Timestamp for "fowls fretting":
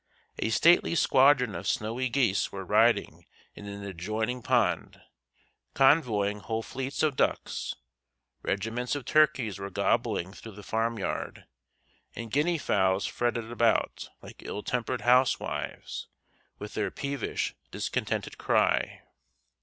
12.57-13.51